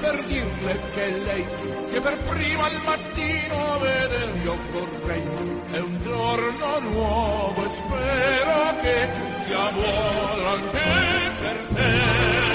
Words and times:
per 0.00 0.24
dirle 0.24 0.80
che 0.92 1.10
lei 1.18 1.46
che 1.88 2.00
per 2.00 2.18
prima 2.18 2.64
al 2.64 2.80
mattino 2.84 3.78
veder 3.78 4.36
io 4.42 4.56
vorrei. 4.70 5.22
È 5.70 5.78
un 5.78 6.02
giorno 6.02 6.78
nuovo 6.80 7.64
e 7.64 7.68
spero 7.74 8.80
che 8.80 9.08
sia 9.44 9.72
buono 9.72 10.46
anche 10.46 10.78
per 11.40 11.56
te. 11.74 12.50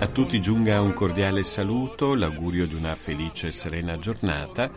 A 0.00 0.06
tutti 0.06 0.40
giunga 0.40 0.80
un 0.80 0.94
cordiale 0.94 1.44
saluto, 1.44 2.14
l'augurio 2.14 2.66
di 2.66 2.74
una 2.74 2.94
felice 2.94 3.48
e 3.48 3.52
serena 3.52 3.98
giornata 3.98 4.70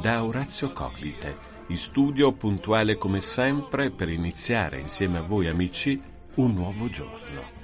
da 0.00 0.24
Orazio 0.24 0.72
Coclite, 0.72 1.57
in 1.68 1.76
studio 1.76 2.32
puntuale 2.32 2.96
come 2.96 3.20
sempre 3.20 3.90
per 3.90 4.08
iniziare 4.08 4.80
insieme 4.80 5.18
a 5.18 5.22
voi 5.22 5.48
amici 5.48 6.00
un 6.34 6.54
nuovo 6.54 6.88
giorno. 6.88 7.56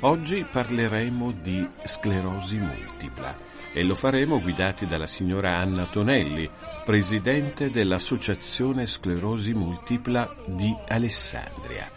Oggi 0.00 0.44
parleremo 0.50 1.30
di 1.30 1.66
sclerosi 1.84 2.56
multipla 2.56 3.50
e 3.72 3.84
lo 3.84 3.94
faremo 3.94 4.40
guidati 4.40 4.84
dalla 4.84 5.06
signora 5.06 5.56
Anna 5.56 5.86
Tonelli, 5.86 6.48
presidente 6.84 7.70
dell'Associazione 7.70 8.86
Sclerosi 8.86 9.54
Multipla 9.54 10.34
di 10.46 10.74
Alessandria. 10.88 11.90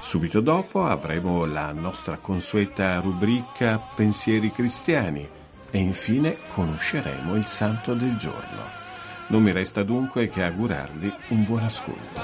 Subito 0.00 0.40
dopo 0.40 0.84
avremo 0.84 1.44
la 1.44 1.72
nostra 1.72 2.16
consueta 2.16 2.98
rubrica 3.00 3.78
Pensieri 3.78 4.50
cristiani 4.50 5.28
e 5.70 5.78
infine 5.78 6.38
conosceremo 6.48 7.36
il 7.36 7.46
santo 7.46 7.94
del 7.94 8.16
giorno. 8.16 8.81
Non 9.32 9.42
mi 9.42 9.50
resta 9.50 9.82
dunque 9.82 10.28
che 10.28 10.42
augurarvi 10.42 11.10
un 11.28 11.44
buon 11.46 11.62
ascolto. 11.62 12.20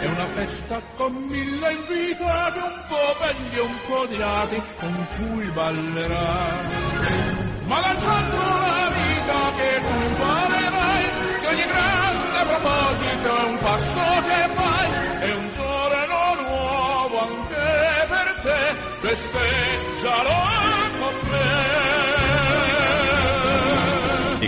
È 0.00 0.06
una 0.06 0.26
festa 0.28 0.80
con 0.96 1.12
mille 1.12 1.72
invitati, 1.72 2.58
un 2.58 2.82
po' 2.88 3.16
belli 3.20 3.58
un 3.58 3.76
po' 3.86 4.06
dirati, 4.06 4.62
con 4.80 5.06
cui 5.16 5.46
ballerai. 5.50 6.68
Ma 7.66 7.80
lanciando 7.80 8.36
la 8.36 8.90
vita 8.94 9.52
che 9.56 9.80
tu 9.84 9.98
valerai, 10.22 11.04
che 11.40 11.46
ogni 11.48 11.66
grande 11.66 12.44
proposito 12.48 13.36
è 13.36 13.44
un 13.44 13.58
passo 13.58 14.22
che 14.24 14.54
fai, 14.54 15.18
è 15.18 15.34
un 15.34 15.48
giorno 15.54 16.48
nuovo 16.48 17.20
anche 17.20 18.06
per 18.08 18.40
te, 18.42 18.74
festeggialo 19.06 20.64
con 20.98 21.28
me. 21.28 21.73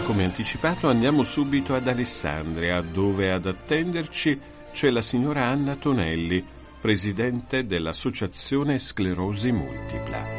Come 0.07 0.23
anticipato 0.23 0.89
andiamo 0.89 1.25
subito 1.25 1.75
ad 1.75 1.89
Alessandria, 1.89 2.81
dove 2.81 3.33
ad 3.33 3.45
attenderci 3.45 4.41
c'è 4.71 4.91
la 4.91 5.03
signora 5.03 5.47
Anna 5.47 5.75
Tonelli, 5.75 6.47
presidente 6.81 7.67
dell'Associazione 7.67 8.79
Sclerosi 8.79 9.51
Multipla. 9.51 10.36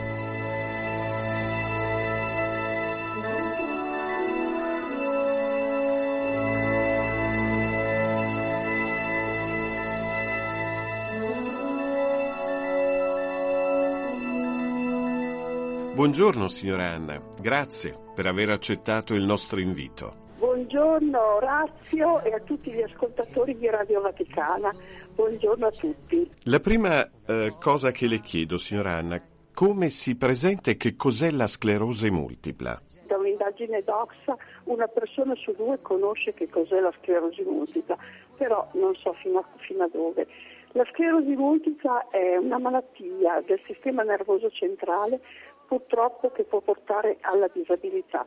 Buongiorno 15.98 16.48
signora 16.48 16.90
Anna, 16.90 17.20
grazie 17.42 17.96
per 18.14 18.28
aver 18.28 18.52
accettato 18.52 19.16
il 19.16 19.26
nostro 19.26 19.60
invito. 19.60 20.14
Buongiorno 20.38 21.38
Orazio 21.38 22.22
e 22.22 22.34
a 22.34 22.40
tutti 22.42 22.72
gli 22.72 22.84
ascoltatori 22.84 23.58
di 23.58 23.68
Radio 23.68 24.02
Vaticana. 24.02 24.72
Buongiorno 25.16 25.66
a 25.66 25.72
tutti. 25.72 26.30
La 26.44 26.60
prima 26.60 27.04
eh, 27.26 27.56
cosa 27.60 27.90
che 27.90 28.06
le 28.06 28.20
chiedo, 28.20 28.60
signora 28.60 28.92
Anna, 28.92 29.20
come 29.52 29.90
si 29.90 30.16
presenta 30.16 30.70
e 30.70 30.78
che 30.78 30.96
cos'è 30.96 31.32
la 31.32 31.48
sclerosi 31.48 32.12
multipla? 32.12 32.80
Da 33.08 33.18
un'indagine 33.18 33.82
Doxa 33.82 34.38
una 34.66 34.86
persona 34.86 35.34
su 35.34 35.52
due 35.54 35.82
conosce 35.82 36.36
che 36.36 36.48
cos'è 36.48 36.80
la 36.80 36.94
sclerosi 37.02 37.42
multipla, 37.42 37.98
però 38.38 38.70
non 38.74 38.94
so 38.94 39.14
fino 39.14 39.40
a, 39.40 39.46
fino 39.66 39.84
a 39.84 39.90
dove. 39.92 40.28
La 40.74 40.86
sclerosi 40.92 41.36
multipla 41.36 42.08
è 42.10 42.36
una 42.36 42.60
malattia 42.60 43.42
del 43.46 43.60
sistema 43.66 44.04
nervoso 44.04 44.52
centrale 44.52 45.22
purtroppo 45.68 46.32
che 46.32 46.44
può 46.44 46.62
portare 46.62 47.18
alla 47.22 47.50
disabilità. 47.52 48.26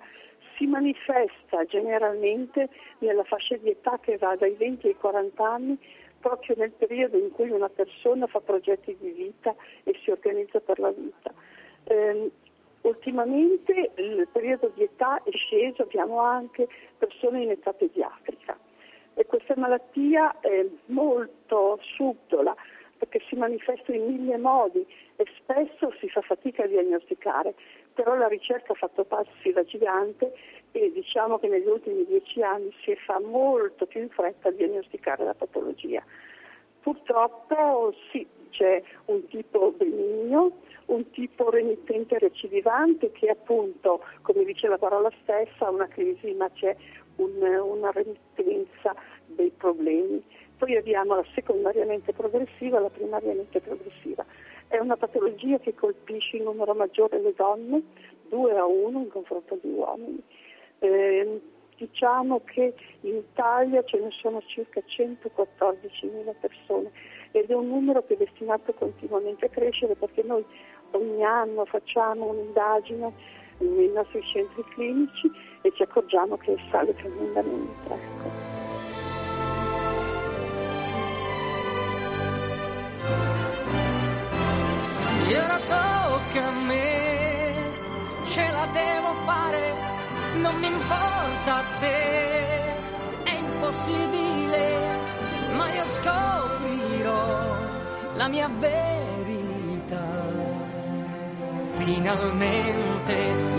Si 0.56 0.66
manifesta 0.66 1.64
generalmente 1.64 2.68
nella 2.98 3.24
fascia 3.24 3.56
di 3.56 3.70
età 3.70 3.98
che 3.98 4.18
va 4.18 4.36
dai 4.36 4.54
20 4.54 4.88
ai 4.88 4.96
40 4.96 5.48
anni, 5.48 5.78
proprio 6.20 6.54
nel 6.58 6.72
periodo 6.72 7.16
in 7.16 7.30
cui 7.30 7.48
una 7.50 7.70
persona 7.70 8.26
fa 8.26 8.40
progetti 8.40 8.94
di 9.00 9.10
vita 9.10 9.54
e 9.84 9.98
si 10.02 10.10
organizza 10.10 10.60
per 10.60 10.78
la 10.78 10.90
vita. 10.90 11.32
Eh, 11.84 12.30
ultimamente 12.82 13.90
il 13.96 14.28
periodo 14.30 14.70
di 14.74 14.82
età 14.82 15.22
è 15.22 15.30
sceso, 15.30 15.82
abbiamo 15.82 16.20
anche 16.20 16.68
persone 16.98 17.42
in 17.42 17.50
età 17.50 17.72
pediatrica 17.72 18.58
e 19.14 19.26
questa 19.26 19.54
malattia 19.56 20.40
è 20.40 20.66
molto 20.86 21.78
subdola 21.96 22.54
perché 23.00 23.22
si 23.28 23.34
manifesta 23.34 23.94
in 23.94 24.04
mille 24.04 24.36
modi 24.36 24.86
e 25.16 25.24
spesso 25.38 25.90
si 25.98 26.08
fa 26.10 26.20
fatica 26.20 26.64
a 26.64 26.66
diagnosticare, 26.66 27.54
però 27.94 28.14
la 28.14 28.28
ricerca 28.28 28.74
ha 28.74 28.76
fatto 28.76 29.04
passi 29.04 29.52
da 29.52 29.64
gigante 29.64 30.34
e 30.72 30.92
diciamo 30.92 31.38
che 31.38 31.48
negli 31.48 31.66
ultimi 31.66 32.04
dieci 32.04 32.42
anni 32.42 32.70
si 32.84 32.94
fa 32.96 33.18
molto 33.18 33.86
più 33.86 34.02
in 34.02 34.10
fretta 34.10 34.48
a 34.48 34.52
diagnosticare 34.52 35.24
la 35.24 35.32
patologia. 35.32 36.04
Purtroppo 36.82 37.94
sì, 38.10 38.26
c'è 38.50 38.82
un 39.06 39.26
tipo 39.28 39.72
benigno, 39.72 40.58
un 40.86 41.08
tipo 41.10 41.48
remittente 41.48 42.18
recidivante 42.18 43.12
che 43.12 43.30
appunto, 43.30 44.04
come 44.20 44.44
dice 44.44 44.68
la 44.68 44.78
parola 44.78 45.10
stessa, 45.22 45.66
ha 45.66 45.70
una 45.70 45.88
crisi 45.88 46.32
ma 46.34 46.50
c'è 46.50 46.76
un, 47.16 47.42
una 47.42 47.90
remittenza 47.92 48.94
dei 49.24 49.52
problemi. 49.56 50.22
Poi 50.60 50.76
abbiamo 50.76 51.15
la 51.15 51.25
secondariamente 51.34 52.12
progressiva 52.12 52.76
e 52.76 52.82
la 52.82 52.91
primariamente 52.91 53.62
progressiva. 53.62 54.26
È 54.69 54.76
una 54.76 54.98
patologia 54.98 55.59
che 55.59 55.75
colpisce 55.75 56.37
in 56.37 56.43
numero 56.43 56.75
maggiore 56.75 57.19
le 57.19 57.32
donne, 57.34 57.82
2 58.28 58.59
a 58.59 58.66
1 58.66 58.98
in 58.98 59.09
confronto 59.09 59.54
agli 59.54 59.72
uomini. 59.72 60.22
Eh, 60.81 61.41
diciamo 61.78 62.43
che 62.44 62.75
in 63.00 63.16
Italia 63.16 63.82
ce 63.84 64.00
ne 64.00 64.10
sono 64.10 64.43
circa 64.44 64.82
114.000 64.87 66.34
persone 66.38 66.91
ed 67.31 67.48
è 67.48 67.54
un 67.54 67.69
numero 67.69 68.04
che 68.04 68.12
è 68.12 68.16
destinato 68.19 68.75
continuamente 68.75 69.47
a 69.47 69.48
crescere 69.48 69.94
perché 69.94 70.22
noi 70.22 70.44
ogni 70.91 71.25
anno 71.25 71.65
facciamo 71.65 72.27
un'indagine 72.27 73.10
nei 73.60 73.88
nostri 73.92 74.22
centri 74.25 74.62
clinici 74.75 75.31
e 75.62 75.72
ci 75.72 75.82
accorgiamo 75.82 76.37
che 76.37 76.54
sale 76.71 76.94
tremendamente. 76.97 77.94
Ecco. 77.94 78.49
Tocca 85.68 86.47
a 86.47 86.51
me, 86.51 87.54
ce 88.24 88.51
la 88.51 88.66
devo 88.72 89.15
fare, 89.24 89.74
non 90.36 90.54
mi 90.57 90.66
importa 90.66 91.62
te, 91.80 92.74
è 93.24 93.33
impossibile, 93.34 94.78
ma 95.57 95.72
io 95.72 95.84
scoprirò 95.84 97.57
la 98.15 98.28
mia 98.28 98.48
verità. 98.48 100.09
Finalmente 101.74 103.15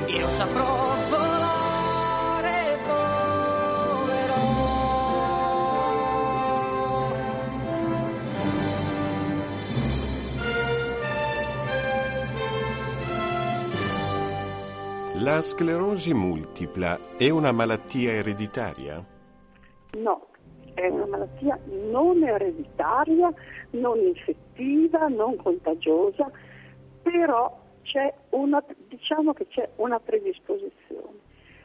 io 0.08 0.30
saprò 0.30 0.96
La 15.24 15.44
sclerosi 15.44 16.16
multipla 16.16 17.00
è 17.16 17.30
una 17.30 17.52
malattia 17.52 18.12
ereditaria? 18.12 19.06
No, 20.00 20.28
è 20.74 20.88
una 20.88 21.06
malattia 21.06 21.60
non 21.92 22.24
ereditaria, 22.24 23.32
non 23.72 24.00
infettiva, 24.00 25.08
non 25.10 25.36
contagiosa, 25.36 26.32
però 27.04 27.56
c'è 27.84 28.12
una, 28.30 28.64
diciamo 28.88 29.34
che 29.34 29.46
c'è 29.46 29.70
una 29.76 30.00
predisposizione. 30.00 31.20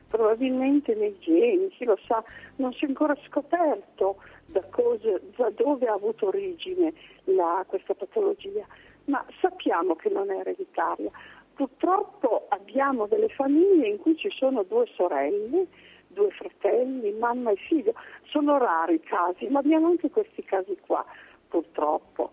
Probabilmente 0.08 0.94
nei 0.94 1.16
geni, 1.20 1.68
chi 1.70 1.86
lo 1.86 1.98
sa, 2.06 2.22
non 2.56 2.74
si 2.74 2.84
è 2.84 2.88
ancora 2.88 3.16
scoperto 3.26 4.16
da, 4.48 4.62
cosa, 4.68 5.18
da 5.34 5.50
dove 5.56 5.86
ha 5.86 5.94
avuto 5.94 6.26
origine 6.26 6.92
la, 7.24 7.64
questa 7.66 7.94
patologia, 7.94 8.66
ma 9.06 9.24
sappiamo 9.40 9.94
che 9.94 10.10
non 10.10 10.30
è 10.30 10.40
ereditaria. 10.40 11.10
Purtroppo 11.56 12.48
abbiamo 12.50 13.06
delle 13.06 13.30
famiglie 13.30 13.88
in 13.88 13.96
cui 13.96 14.14
ci 14.18 14.28
sono 14.30 14.62
due 14.64 14.84
sorelle, 14.94 15.66
due 16.08 16.30
fratelli, 16.32 17.12
mamma 17.12 17.50
e 17.50 17.56
figlio. 17.56 17.94
Sono 18.24 18.58
rari 18.58 18.96
i 18.96 19.00
casi, 19.00 19.46
ma 19.46 19.60
abbiamo 19.60 19.86
anche 19.86 20.10
questi 20.10 20.44
casi 20.44 20.76
qua, 20.86 21.02
purtroppo. 21.48 22.32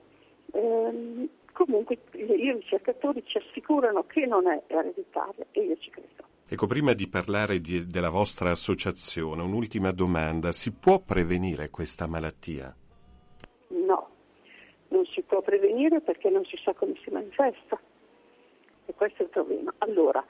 Ehm, 0.52 1.30
comunque 1.54 2.00
i 2.12 2.52
ricercatori 2.52 3.24
ci 3.26 3.38
assicurano 3.38 4.04
che 4.08 4.26
non 4.26 4.46
è 4.46 4.62
ereditaria 4.68 5.46
e 5.52 5.62
io 5.62 5.78
ci 5.78 5.90
credo. 5.90 6.32
Ecco, 6.46 6.68
prima 6.68 6.92
di 6.92 7.08
parlare 7.08 7.62
di, 7.62 7.88
della 7.88 8.10
vostra 8.10 8.52
associazione, 8.52 9.42
un'ultima 9.42 9.92
domanda. 9.92 10.52
Si 10.52 10.74
può 10.74 11.00
prevenire 11.00 11.70
questa 11.70 12.08
malattia? 12.08 12.76
No, 13.70 14.10
non 14.90 15.06
si 15.06 15.22
può 15.22 15.42
prevenire 15.42 16.02
perché 16.02 16.30
non 16.30 16.44
si 16.44 16.58
sa 16.62 16.74
come 16.74 16.96
si 17.02 17.10
manifesta. 17.10 17.80
E 18.86 18.94
questo 18.94 19.22
è 19.22 19.26
il 19.26 19.32
problema. 19.32 19.74
Allora, 19.80 20.24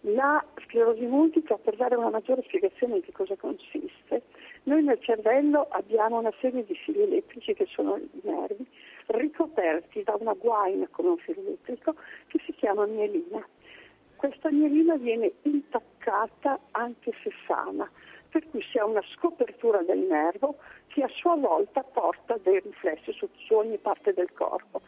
la 0.00 0.44
sclerosi 0.64 1.04
multipla, 1.04 1.58
per 1.58 1.76
dare 1.76 1.96
una 1.96 2.10
maggiore 2.10 2.42
spiegazione 2.42 3.00
di 3.00 3.12
cosa 3.12 3.34
consiste, 3.36 4.22
noi 4.64 4.84
nel 4.84 5.00
cervello 5.00 5.66
abbiamo 5.70 6.18
una 6.18 6.32
serie 6.40 6.64
di 6.64 6.74
fili 6.74 7.02
elettrici 7.02 7.54
che 7.54 7.66
sono 7.66 7.96
i 7.96 8.20
nervi, 8.22 8.66
ricoperti 9.06 10.02
da 10.02 10.16
una 10.18 10.34
guaina 10.34 10.86
come 10.90 11.10
un 11.10 11.18
filo 11.18 11.40
elettrico 11.40 11.94
che 12.28 12.40
si 12.44 12.52
chiama 12.52 12.86
mielina. 12.86 13.44
Questa 14.16 14.50
mielina 14.50 14.96
viene 14.96 15.32
intaccata 15.42 16.58
anche 16.70 17.12
se 17.22 17.32
sana, 17.46 17.90
per 18.30 18.48
cui 18.50 18.62
si 18.62 18.78
ha 18.78 18.84
una 18.84 19.02
scopertura 19.14 19.82
del 19.82 19.98
nervo 19.98 20.56
che 20.86 21.02
a 21.02 21.08
sua 21.08 21.34
volta 21.34 21.82
porta 21.82 22.38
dei 22.42 22.60
riflessi 22.60 23.12
su 23.12 23.54
ogni 23.54 23.76
parte 23.78 24.12
del 24.14 24.32
corpo. 24.32 24.82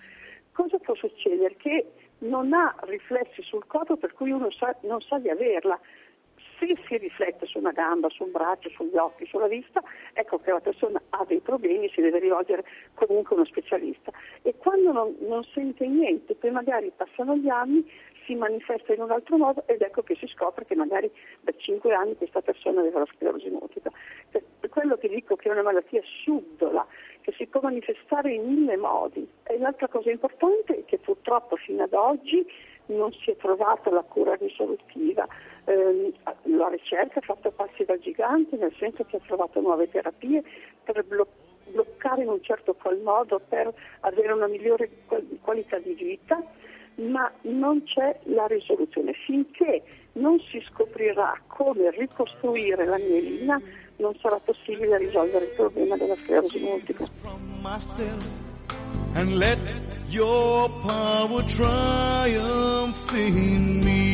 Cosa 0.53 0.79
può 0.79 0.95
succedere? 0.95 1.55
Che 1.57 1.87
non 2.19 2.53
ha 2.53 2.75
riflessi 2.81 3.43
sul 3.43 3.67
corpo 3.67 3.97
per 3.97 4.13
cui 4.13 4.31
uno 4.31 4.51
sa, 4.51 4.75
non 4.83 5.01
sa 5.01 5.19
di 5.19 5.29
averla. 5.29 5.79
Se 6.59 6.67
si 6.89 6.97
riflette 6.97 7.47
su 7.47 7.59
una 7.59 7.71
gamba, 7.71 8.09
su 8.09 8.25
un 8.25 8.33
braccio, 8.33 8.69
sugli 8.71 8.97
occhi, 8.97 9.27
sulla 9.27 9.47
vista, 9.47 9.81
ecco 10.13 10.39
che 10.39 10.51
la 10.51 10.61
persona 10.61 11.01
ha 11.11 11.25
dei 11.25 11.39
problemi, 11.39 11.89
si 11.91 12.01
deve 12.01 12.19
rivolgere 12.19 12.65
comunque 12.95 13.37
a 13.37 13.39
uno 13.39 13.45
specialista. 13.47 14.11
E 14.43 14.55
quando 14.57 14.91
non, 14.91 15.15
non 15.21 15.45
sente 15.45 15.87
niente, 15.87 16.35
poi 16.35 16.51
magari 16.51 16.91
passano 16.97 17.37
gli 17.37 17.49
anni, 17.49 17.89
si 18.29 18.35
manifesta 18.35 18.93
in 18.93 19.01
un 19.01 19.11
altro 19.11 19.39
modo 19.39 19.63
ed 19.67 19.81
ecco 19.81 20.03
che 20.03 20.15
si 20.17 20.27
scopre 20.27 20.67
che 20.67 20.75
magari 20.75 21.11
da 21.41 21.53
5 21.57 21.95
anni 21.95 22.15
questa 22.15 22.43
persona 22.43 22.81
aveva 22.81 22.99
la 23.01 23.09
sclerosi 23.17 23.49
multipla. 23.49 23.91
Per 24.31 24.69
quello 24.69 24.99
che 24.99 25.09
dico 25.09 25.35
che 25.35 25.49
è 25.49 25.53
una 25.53 25.63
malattia 25.63 26.03
subdola, 26.25 26.87
che 27.23 27.33
si 27.33 27.47
può 27.47 27.61
manifestare 27.63 28.35
in 28.35 28.45
mille 28.45 28.77
modi. 28.77 29.27
E 29.45 29.59
l'altra 29.59 29.89
cosa 29.89 30.11
importante 30.11 30.81
è 30.81 30.85
che 30.85 30.99
purtroppo 30.99 31.57
fino 31.57 31.83
ad 31.83 31.95
oggi 31.95 32.47
non 32.87 33.13
si 33.13 33.31
è 33.31 33.37
trovata 33.37 33.91
la 33.91 34.03
cura 34.03 34.35
risolutiva. 34.35 35.27
Eh, 35.65 36.13
la 36.43 36.69
ricerca 36.69 37.21
ha 37.21 37.23
fatto 37.23 37.51
passi 37.51 37.85
da 37.85 37.99
gigante, 37.99 38.57
nel 38.57 38.75
senso 38.79 39.05
che 39.05 39.17
ha 39.17 39.21
trovato 39.27 39.61
nuove 39.61 39.89
terapie 39.89 40.43
per 40.85 41.05
bloccare 41.05 42.23
in 42.23 42.29
un 42.29 42.43
certo 42.43 42.75
qual 42.75 42.99
modo 42.99 43.41
per 43.47 43.73
avere 44.01 44.33
una 44.33 44.47
migliore 44.47 44.91
qualità 45.41 45.79
di 45.79 45.95
vita, 45.95 46.43
ma 46.99 47.31
non 47.43 47.83
c'è 47.85 48.19
la 48.25 48.47
risoluzione. 48.47 49.13
Finché 49.25 49.83
non 50.13 50.39
si 50.51 50.63
scoprirà 50.71 51.41
come 51.47 51.91
ricostruire 51.91 52.85
la 52.85 52.99
mielina, 52.99 53.61
non 53.97 54.15
sarà 54.21 54.39
possibile 54.39 54.99
risolvere 54.99 55.47
il 55.47 55.53
problema 55.57 55.97
della 55.97 56.17
sclerosi 56.17 56.61
multipla. 56.61 57.07
And 59.15 59.37
let 59.39 59.75
your 60.09 60.69
power 60.83 61.43
triumph 61.45 63.13
in 63.15 63.81
me. 63.83 64.09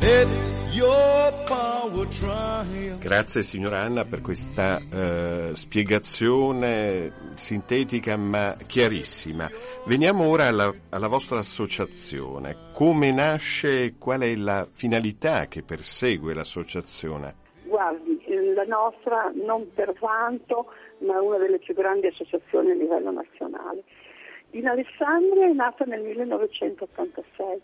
Let 0.00 0.57
Grazie 3.00 3.42
signora 3.42 3.80
Anna 3.80 4.04
per 4.04 4.20
questa 4.20 4.76
uh, 4.76 5.52
spiegazione 5.54 7.32
sintetica 7.34 8.16
ma 8.16 8.54
chiarissima. 8.64 9.48
Veniamo 9.86 10.28
ora 10.28 10.46
alla, 10.46 10.72
alla, 10.90 11.08
vostra 11.08 11.38
associazione. 11.38 12.54
Come 12.74 13.10
nasce 13.10 13.82
e 13.82 13.94
qual 13.98 14.20
è 14.20 14.36
la 14.36 14.68
finalità 14.70 15.46
che 15.46 15.62
persegue 15.62 16.32
l'associazione? 16.32 17.34
Guardi, 17.64 18.22
la 18.54 18.64
nostra 18.64 19.32
non 19.34 19.72
per 19.74 19.94
vanto, 19.98 20.72
ma 20.98 21.20
una 21.20 21.38
delle 21.38 21.58
più 21.58 21.74
grandi 21.74 22.06
associazioni 22.06 22.70
a 22.70 22.74
livello 22.74 23.10
nazionale. 23.10 23.82
In 24.50 24.68
Alessandria 24.68 25.46
è 25.48 25.52
nata 25.52 25.84
nel 25.84 26.02
1986 26.02 27.62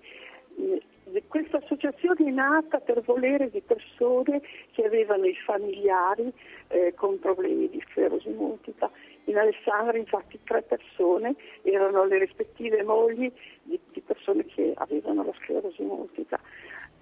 questa 1.28 1.58
associazione 1.58 2.26
è 2.26 2.30
nata 2.30 2.80
per 2.80 3.02
volere 3.02 3.50
di 3.50 3.60
persone 3.60 4.40
che 4.72 4.84
avevano 4.84 5.26
i 5.26 5.36
familiari 5.44 6.32
eh, 6.68 6.94
con 6.94 7.18
problemi 7.18 7.68
di 7.68 7.82
sclerosi 7.90 8.30
multipla. 8.30 8.90
In 9.24 9.38
Alessandria 9.38 10.00
infatti 10.00 10.38
tre 10.44 10.62
persone 10.62 11.34
erano 11.62 12.04
le 12.04 12.18
rispettive 12.18 12.82
mogli 12.82 13.30
di, 13.62 13.78
di 13.92 14.00
persone 14.00 14.44
che 14.46 14.72
avevano 14.76 15.24
la 15.24 15.32
sclerosi 15.42 15.82
multipla. 15.82 16.38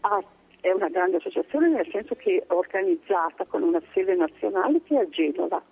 Ah, 0.01 0.23
è 0.61 0.71
una 0.71 0.89
grande 0.89 1.17
associazione 1.17 1.69
nel 1.69 1.89
senso 1.91 2.15
che 2.15 2.39
è 2.39 2.53
organizzata 2.53 3.45
con 3.45 3.63
una 3.63 3.83
sede 3.93 4.15
nazionale 4.15 4.81
che 4.83 4.97
è 4.97 5.01
a 5.01 5.09
Genova. 5.09 5.63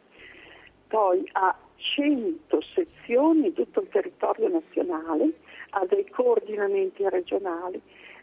Poi 0.89 1.29
ha 1.33 1.57
100 1.77 2.61
sezioni 2.75 3.47
in 3.47 3.53
tutto 3.55 3.81
il 3.81 3.89
territorio 3.89 4.49
nazionale, 4.49 5.33
ha 5.71 5.87
dei 5.87 6.09
coordinamenti 6.11 7.09
regionali 7.09 7.81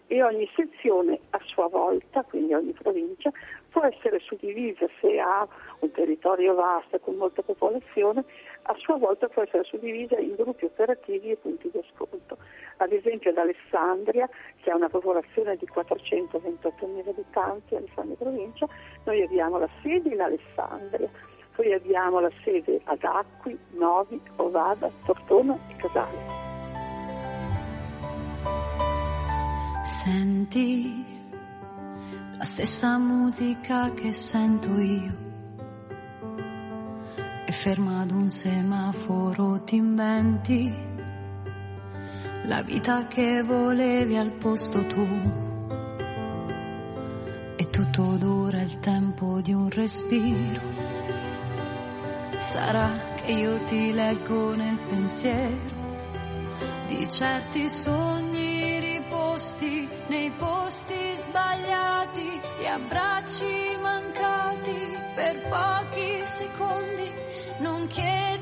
e 0.08 0.24
ogni 0.24 0.50
sezione 0.56 1.20
a 1.32 1.40
sua 1.46 1.68
volta, 1.68 2.24
quindi 2.24 2.54
ogni 2.54 2.72
provincia, 2.72 3.32
può 3.70 3.84
essere 3.84 4.20
suddivisa 4.20 4.88
se 5.00 5.20
ha 5.20 5.48
un 5.80 5.92
territorio 5.92 6.56
vasto 6.56 6.98
con 7.00 7.16
molta 7.16 7.42
popolazione, 7.42 8.24
a 8.64 8.76
sua 8.76 8.98
volta 8.98 9.28
può 9.28 9.44
essere 9.44 9.64
suddivisa 9.64 10.18
in 10.18 10.36
gruppi 10.36 10.66
operativi 10.66 11.32
e 11.32 11.36
punti 11.36 11.70
di 11.72 11.78
ascolto. 11.78 12.38
Ad 12.78 12.92
esempio 12.92 13.32
ad 13.32 13.38
Alessandria, 13.38 14.30
che 14.62 14.72
ha 14.72 14.76
una 14.76 14.90
popolazione 14.90 15.58
di 15.58 15.68
428.000 15.74 17.10
abitanti, 17.10 17.76
Alessandria 17.76 18.16
provincia, 18.18 18.68
noi 19.04 19.22
abbiamo 19.22 19.58
la 19.60 19.70
sede 19.82 20.10
in 20.10 20.22
Alessandria, 20.22 21.10
poi 21.56 21.74
abbiamo 21.74 22.20
la 22.20 22.32
sede 22.44 22.80
ad 22.86 23.04
Acqui, 23.04 23.58
Novi, 23.72 24.22
Ovada, 24.38 24.90
Tortona 25.06 25.58
e 25.70 25.76
Casale. 25.76 26.48
Senti 29.88 31.06
la 32.38 32.44
stessa 32.44 32.98
musica 32.98 33.94
che 33.94 34.12
sento 34.12 34.78
io. 34.78 35.16
E 37.46 37.52
ferma 37.54 38.02
ad 38.02 38.12
un 38.12 38.30
semaforo 38.30 39.64
ti 39.64 39.78
inventi 39.78 40.74
la 42.44 42.62
vita 42.64 43.08
che 43.08 43.42
volevi 43.42 44.18
al 44.18 44.34
posto 44.34 44.86
tu. 44.88 45.08
E 47.56 47.70
tutto 47.70 48.18
dura 48.18 48.62
il 48.62 48.80
tempo 48.80 49.40
di 49.40 49.54
un 49.54 49.70
respiro. 49.70 50.62
Sarà 52.38 53.14
che 53.16 53.32
io 53.32 53.64
ti 53.64 53.94
leggo 53.94 54.54
nel 54.54 54.78
pensiero 54.90 55.76
di 56.88 57.10
certi 57.10 57.70
sogni 57.70 58.57
sbagliati, 61.48 62.42
gli 62.60 62.66
abbracci 62.66 63.78
mancati 63.82 64.98
per 65.16 65.40
pochi 65.48 66.22
secondi, 66.26 67.12
non 67.60 67.88
chiedi 67.88 68.37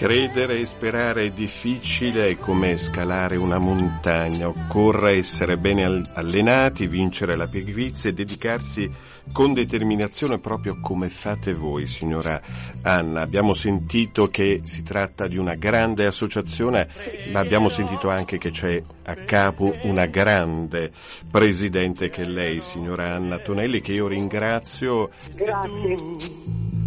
Credere 0.00 0.60
e 0.60 0.64
sperare 0.64 1.26
è 1.26 1.30
difficile, 1.30 2.24
è 2.24 2.38
come 2.38 2.78
scalare 2.78 3.36
una 3.36 3.58
montagna. 3.58 4.48
Occorre 4.48 5.18
essere 5.18 5.58
bene 5.58 6.04
allenati, 6.14 6.86
vincere 6.86 7.36
la 7.36 7.46
pigrizia 7.46 8.08
e 8.08 8.14
dedicarsi 8.14 8.90
con 9.30 9.52
determinazione 9.52 10.38
proprio 10.38 10.80
come 10.80 11.10
fate 11.10 11.52
voi, 11.52 11.86
signora 11.86 12.40
Anna. 12.80 13.20
Abbiamo 13.20 13.52
sentito 13.52 14.28
che 14.28 14.62
si 14.64 14.82
tratta 14.82 15.26
di 15.26 15.36
una 15.36 15.54
grande 15.54 16.06
associazione, 16.06 16.88
ma 17.30 17.40
abbiamo 17.40 17.68
sentito 17.68 18.08
anche 18.08 18.38
che 18.38 18.50
c'è 18.50 18.82
a 19.04 19.14
capo 19.14 19.76
una 19.82 20.06
grande 20.06 20.92
presidente 21.30 22.08
che 22.08 22.22
è 22.22 22.26
lei, 22.26 22.62
signora 22.62 23.16
Anna 23.16 23.36
Tonelli, 23.36 23.82
che 23.82 23.92
io 23.92 24.08
ringrazio. 24.08 25.10
Grazie. 25.34 25.98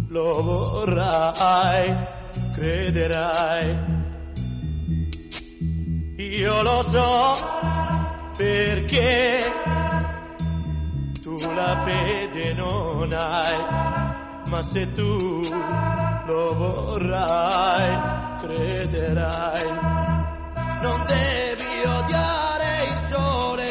Lo 0.08 0.42
vorrai 0.42 2.22
crederai. 2.54 3.76
Io 6.16 6.62
lo 6.62 6.82
so 6.82 7.36
perché 8.36 9.52
tu 11.22 11.36
la 11.54 11.76
fede 11.84 12.54
non 12.54 13.12
hai, 13.12 13.58
ma 14.48 14.62
se 14.62 14.92
tu 14.94 15.42
lo 16.26 16.54
vorrai, 16.54 17.98
crederai. 18.40 19.68
Non 20.82 21.04
devi 21.06 21.86
odiare 21.98 22.66
il 22.90 22.98
sole 23.08 23.70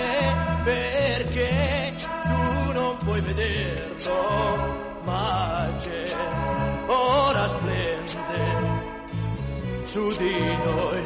perché 0.63 1.93
tu 1.97 2.71
non 2.73 2.97
puoi 2.97 3.21
vederlo, 3.21 5.01
ma 5.05 5.67
c'è 5.79 6.15
ora 6.87 7.47
splende 7.47 7.82
su 9.93 10.09
di 10.17 10.35
noi, 10.65 11.03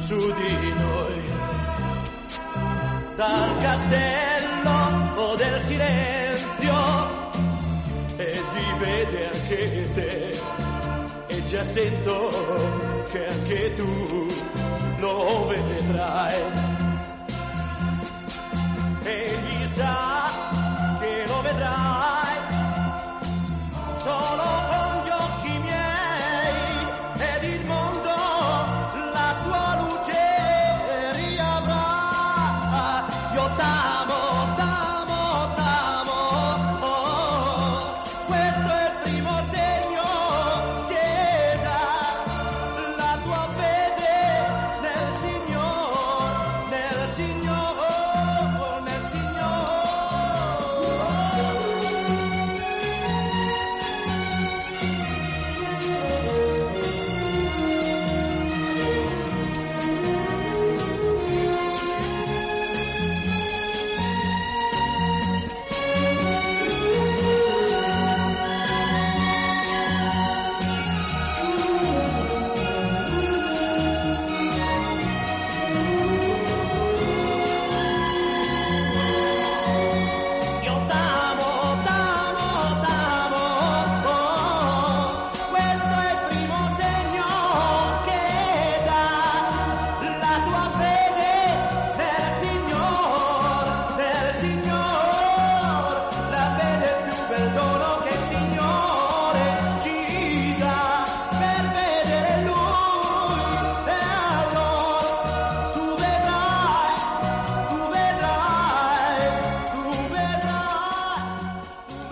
su 0.00 0.16
di 0.16 0.72
noi. 0.72 1.20
Dal 3.14 3.58
castello 3.60 5.34
del 5.36 5.60
silenzio 5.60 6.78
e 8.16 8.42
ti 8.52 8.66
vede 8.78 9.30
anche 9.30 9.92
te 9.92 10.40
e 11.26 11.44
già 11.44 11.62
sento 11.62 13.04
che 13.10 13.26
anche 13.26 13.74
tu 13.76 14.28
lo 15.00 15.46
vedrai. 15.48 16.40
Egli 19.02 19.66
sa 19.66 20.24
che 20.24 20.29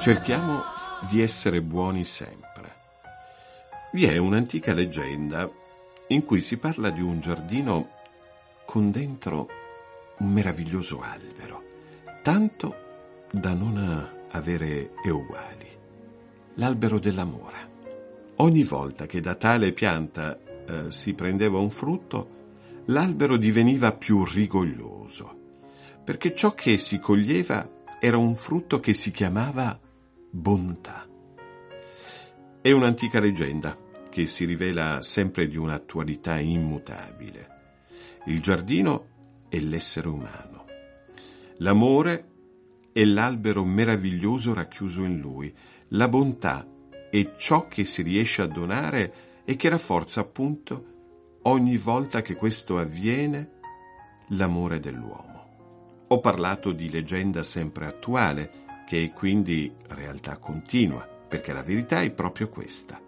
Cerchiamo 0.08 0.62
di 1.10 1.20
essere 1.20 1.60
buoni 1.60 2.06
sempre. 2.06 2.76
Vi 3.92 4.06
è 4.06 4.16
un'antica 4.16 4.72
leggenda 4.72 5.46
in 6.06 6.24
cui 6.24 6.40
si 6.40 6.56
parla 6.56 6.88
di 6.88 7.02
un 7.02 7.20
giardino 7.20 7.90
con 8.64 8.90
dentro 8.90 9.48
un 10.20 10.32
meraviglioso 10.32 11.02
albero, 11.02 11.62
tanto 12.22 12.74
da 13.30 13.52
non 13.52 14.26
avere 14.30 14.92
uguali. 15.04 15.68
L'albero 16.54 16.98
dell'amore. 16.98 17.68
Ogni 18.36 18.62
volta 18.62 19.04
che 19.04 19.20
da 19.20 19.34
tale 19.34 19.72
pianta 19.72 20.38
eh, 20.38 20.90
si 20.90 21.12
prendeva 21.12 21.58
un 21.58 21.68
frutto, 21.68 22.30
l'albero 22.86 23.36
diveniva 23.36 23.92
più 23.92 24.24
rigoglioso, 24.24 25.36
perché 26.02 26.34
ciò 26.34 26.54
che 26.54 26.78
si 26.78 26.98
coglieva 26.98 27.68
era 28.00 28.16
un 28.16 28.36
frutto 28.36 28.80
che 28.80 28.94
si 28.94 29.10
chiamava 29.10 29.80
bontà. 30.30 31.06
È 32.60 32.70
un'antica 32.70 33.20
leggenda 33.20 33.76
che 34.10 34.26
si 34.26 34.44
rivela 34.44 35.00
sempre 35.02 35.46
di 35.46 35.56
un'attualità 35.56 36.38
immutabile. 36.38 37.56
Il 38.26 38.40
giardino 38.40 39.46
è 39.48 39.58
l'essere 39.58 40.08
umano. 40.08 40.64
L'amore 41.58 42.28
è 42.92 43.04
l'albero 43.04 43.64
meraviglioso 43.64 44.54
racchiuso 44.54 45.04
in 45.04 45.18
lui. 45.18 45.54
La 45.88 46.08
bontà 46.08 46.66
è 47.10 47.34
ciò 47.36 47.68
che 47.68 47.84
si 47.84 48.02
riesce 48.02 48.42
a 48.42 48.46
donare 48.46 49.42
e 49.44 49.56
che 49.56 49.68
rafforza 49.68 50.20
appunto 50.20 51.38
ogni 51.42 51.76
volta 51.76 52.20
che 52.22 52.34
questo 52.34 52.78
avviene 52.78 53.52
l'amore 54.28 54.80
dell'uomo. 54.80 56.04
Ho 56.08 56.20
parlato 56.20 56.72
di 56.72 56.90
leggenda 56.90 57.42
sempre 57.42 57.86
attuale, 57.86 58.66
che 58.88 59.04
è 59.04 59.12
quindi 59.12 59.70
realtà 59.88 60.38
continua, 60.38 61.06
perché 61.28 61.52
la 61.52 61.62
verità 61.62 62.00
è 62.00 62.10
proprio 62.10 62.48
questa. 62.48 62.98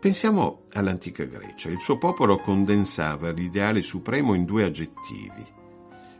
Pensiamo 0.00 0.62
all'antica 0.72 1.22
Grecia. 1.22 1.70
Il 1.70 1.78
suo 1.78 1.98
popolo 1.98 2.40
condensava 2.40 3.30
l'ideale 3.30 3.80
supremo 3.80 4.34
in 4.34 4.44
due 4.44 4.64
aggettivi, 4.64 5.46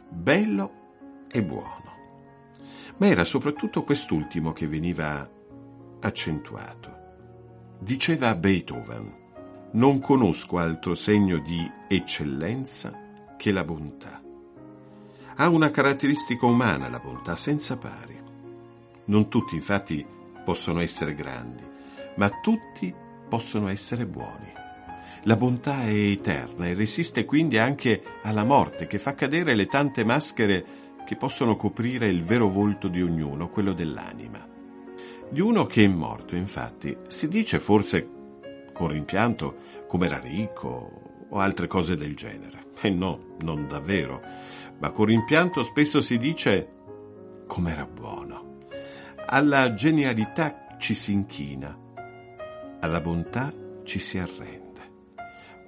bello 0.07 0.71
e 1.29 1.43
buono. 1.43 1.91
Ma 2.95 3.07
era 3.07 3.25
soprattutto 3.25 3.83
quest'ultimo 3.83 4.53
che 4.53 4.65
veniva 4.65 5.29
accentuato. 5.99 6.95
Diceva 7.79 8.33
Beethoven, 8.33 9.13
non 9.71 9.99
conosco 9.99 10.57
altro 10.57 10.95
segno 10.95 11.39
di 11.39 11.69
eccellenza 11.89 13.35
che 13.35 13.51
la 13.51 13.65
bontà. 13.65 14.21
Ha 15.35 15.49
una 15.49 15.69
caratteristica 15.69 16.45
umana 16.45 16.87
la 16.87 16.99
bontà 16.99 17.35
senza 17.35 17.77
pari. 17.77 18.26
Non 19.07 19.29
tutti 19.29 19.55
infatti 19.55 20.05
possono 20.43 20.81
essere 20.81 21.15
grandi, 21.15 21.63
ma 22.15 22.29
tutti 22.41 22.93
possono 23.27 23.67
essere 23.67 24.05
buoni. 24.05 24.51
La 25.23 25.35
bontà 25.35 25.83
è 25.83 25.93
eterna 25.93 26.67
e 26.67 26.73
resiste 26.73 27.25
quindi 27.25 27.57
anche 27.57 28.01
alla 28.23 28.43
morte 28.43 28.87
che 28.87 28.97
fa 28.97 29.13
cadere 29.13 29.55
le 29.55 29.67
tante 29.67 30.03
maschere 30.03 30.65
che 31.05 31.15
possono 31.15 31.55
coprire 31.55 32.07
il 32.07 32.23
vero 32.23 32.49
volto 32.49 32.87
di 32.87 33.01
ognuno, 33.01 33.49
quello 33.49 33.73
dell'anima. 33.73 34.45
Di 35.29 35.41
uno 35.41 35.65
che 35.65 35.83
è 35.83 35.87
morto, 35.87 36.35
infatti, 36.35 36.95
si 37.07 37.27
dice 37.27 37.59
forse 37.59 38.09
con 38.73 38.89
rimpianto 38.89 39.55
come 39.87 40.05
era 40.05 40.19
ricco 40.19 41.25
o 41.29 41.39
altre 41.39 41.67
cose 41.67 41.95
del 41.95 42.15
genere. 42.15 42.65
E 42.79 42.89
no, 42.89 43.35
non 43.39 43.67
davvero, 43.67 44.21
ma 44.79 44.91
con 44.91 45.05
rimpianto 45.05 45.63
spesso 45.63 45.99
si 45.99 46.17
dice 46.17 46.75
come 47.47 47.71
era 47.71 47.85
buono. 47.85 48.26
Alla 49.29 49.73
genialità 49.73 50.77
ci 50.77 50.93
si 50.93 51.11
inchina, 51.11 51.77
alla 52.79 53.01
bontà 53.01 53.51
ci 53.83 53.99
si 53.99 54.17
arrende. 54.17 54.79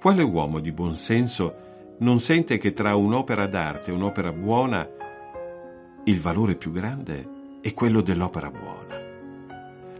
Quale 0.00 0.22
uomo 0.22 0.60
di 0.60 0.72
buon 0.72 0.96
senso 0.96 1.94
non 1.98 2.20
sente 2.20 2.56
che 2.56 2.72
tra 2.72 2.96
un'opera 2.96 3.46
d'arte 3.46 3.90
e 3.90 3.94
un'opera 3.94 4.32
buona 4.32 4.88
il 6.04 6.20
valore 6.20 6.56
più 6.56 6.72
grande 6.72 7.58
è 7.60 7.74
quello 7.74 8.00
dell'opera 8.00 8.50
buona? 8.50 8.98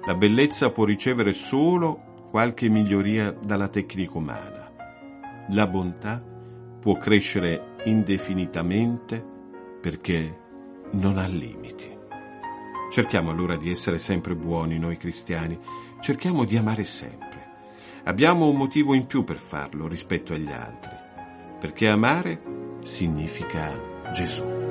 La 0.06 0.14
bellezza 0.14 0.70
può 0.70 0.86
ricevere 0.86 1.34
solo 1.34 2.28
qualche 2.30 2.66
miglioria 2.70 3.30
dalla 3.30 3.68
tecnica 3.68 4.16
umana. 4.16 4.72
La 5.50 5.66
bontà 5.66 6.24
può 6.80 6.96
crescere 6.96 7.74
indefinitamente 7.84 9.22
perché 9.82 10.38
non 10.92 11.18
ha 11.18 11.26
limiti. 11.26 11.98
Cerchiamo 12.90 13.30
allora 13.30 13.56
di 13.56 13.70
essere 13.70 13.98
sempre 13.98 14.34
buoni 14.34 14.76
noi 14.76 14.96
cristiani, 14.96 15.56
cerchiamo 16.00 16.44
di 16.44 16.56
amare 16.56 16.82
sempre. 16.82 17.48
Abbiamo 18.04 18.48
un 18.48 18.56
motivo 18.56 18.94
in 18.94 19.06
più 19.06 19.22
per 19.22 19.38
farlo 19.38 19.86
rispetto 19.86 20.32
agli 20.32 20.50
altri, 20.50 20.90
perché 21.60 21.88
amare 21.88 22.42
significa 22.82 24.10
Gesù. 24.12 24.69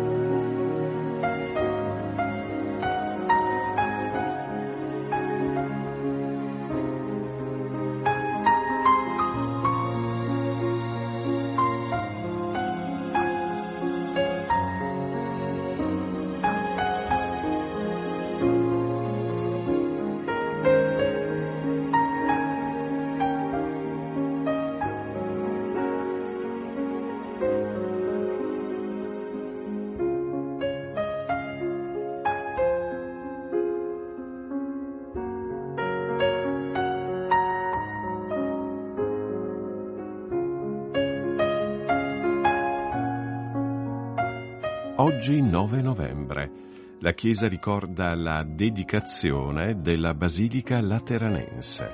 Oggi 45.01 45.41
9 45.41 45.81
novembre. 45.81 46.51
La 46.99 47.13
Chiesa 47.13 47.47
ricorda 47.47 48.13
la 48.15 48.43
dedicazione 48.43 49.79
della 49.79 50.13
Basilica 50.13 50.81
Lateranense. 50.81 51.89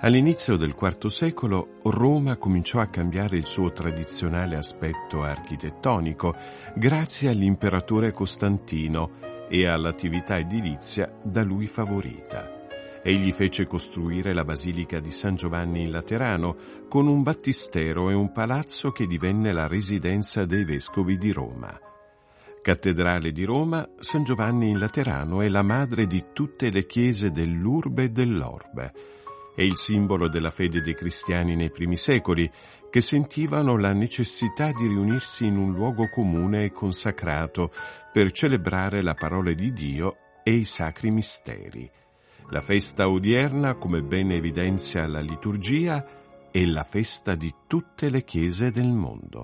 All'inizio 0.00 0.56
del 0.56 0.74
IV 0.80 1.08
secolo 1.08 1.78
Roma 1.82 2.38
cominciò 2.38 2.80
a 2.80 2.86
cambiare 2.86 3.36
il 3.36 3.44
suo 3.44 3.70
tradizionale 3.72 4.56
aspetto 4.56 5.24
architettonico 5.24 6.34
grazie 6.74 7.28
all'imperatore 7.28 8.12
Costantino 8.12 9.46
e 9.50 9.66
all'attività 9.66 10.38
edilizia 10.38 11.14
da 11.22 11.42
lui 11.42 11.66
favorita. 11.66 12.60
Egli 13.02 13.30
fece 13.30 13.66
costruire 13.66 14.32
la 14.32 14.44
Basilica 14.44 15.00
di 15.00 15.10
San 15.10 15.34
Giovanni 15.34 15.82
in 15.82 15.90
Laterano 15.90 16.56
con 16.88 17.06
un 17.08 17.22
battistero 17.22 18.08
e 18.08 18.14
un 18.14 18.32
palazzo 18.32 18.90
che 18.90 19.06
divenne 19.06 19.52
la 19.52 19.66
residenza 19.66 20.46
dei 20.46 20.64
vescovi 20.64 21.18
di 21.18 21.30
Roma. 21.30 21.78
Cattedrale 22.62 23.32
di 23.32 23.44
Roma, 23.44 23.88
San 24.00 24.22
Giovanni 24.22 24.68
in 24.68 24.78
Laterano 24.78 25.40
è 25.40 25.48
la 25.48 25.62
madre 25.62 26.06
di 26.06 26.26
tutte 26.34 26.70
le 26.70 26.84
chiese 26.84 27.30
dell'urbe 27.30 28.04
e 28.04 28.10
dell'orbe. 28.10 28.92
È 29.54 29.62
il 29.62 29.78
simbolo 29.78 30.28
della 30.28 30.50
fede 30.50 30.82
dei 30.82 30.94
cristiani 30.94 31.56
nei 31.56 31.70
primi 31.70 31.96
secoli, 31.96 32.50
che 32.90 33.00
sentivano 33.00 33.78
la 33.78 33.92
necessità 33.92 34.72
di 34.72 34.86
riunirsi 34.86 35.46
in 35.46 35.56
un 35.56 35.72
luogo 35.72 36.10
comune 36.10 36.64
e 36.64 36.72
consacrato 36.72 37.72
per 38.12 38.30
celebrare 38.30 39.00
la 39.02 39.14
parola 39.14 39.52
di 39.52 39.72
Dio 39.72 40.16
e 40.42 40.52
i 40.52 40.64
sacri 40.66 41.10
misteri. 41.10 41.90
La 42.50 42.60
festa 42.60 43.08
odierna, 43.08 43.74
come 43.76 44.02
ben 44.02 44.32
evidenzia 44.32 45.06
la 45.06 45.20
liturgia, 45.20 46.04
è 46.50 46.64
la 46.64 46.84
festa 46.84 47.34
di 47.36 47.54
tutte 47.66 48.10
le 48.10 48.24
chiese 48.24 48.70
del 48.70 48.90
mondo. 48.90 49.42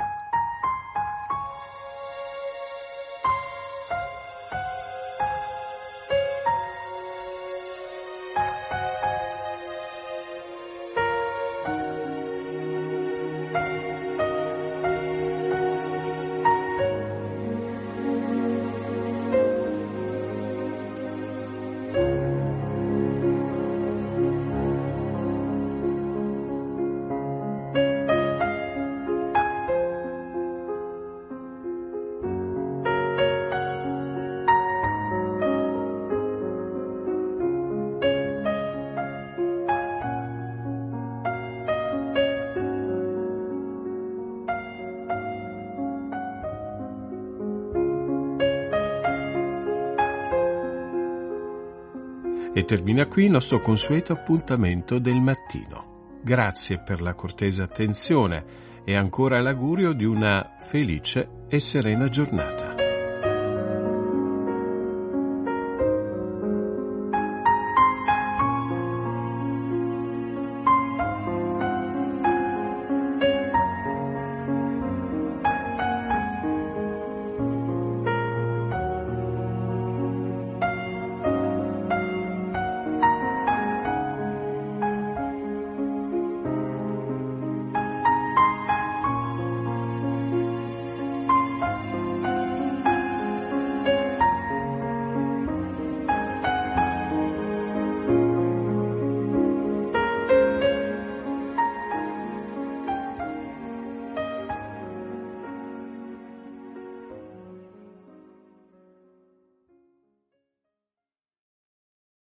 E 52.57 52.64
termina 52.64 53.05
qui 53.05 53.25
il 53.25 53.33
nostro 53.33 53.61
consueto 53.61 54.14
appuntamento 54.14 54.99
del 54.99 55.21
mattino. 55.21 56.21
Grazie 56.23 56.79
per 56.79 57.03
la 57.03 57.12
cortese 57.12 57.61
attenzione 57.61 58.83
e 58.83 58.97
ancora 58.97 59.42
l'augurio 59.42 59.92
di 59.92 60.07
una 60.07 60.57
felice 60.59 61.29
e 61.49 61.61
serena 61.61 62.09
giornata. 62.09 62.65